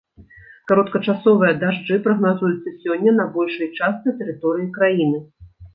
[0.71, 5.19] Кароткачасовыя дажджы прагназуюцца сёння на большай частцы тэрыторыі краіны.